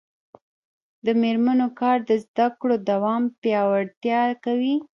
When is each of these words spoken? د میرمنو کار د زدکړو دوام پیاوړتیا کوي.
د 1.05 1.07
میرمنو 1.21 1.67
کار 1.79 1.97
د 2.09 2.11
زدکړو 2.23 2.75
دوام 2.89 3.23
پیاوړتیا 3.41 4.21
کوي. 4.43 4.75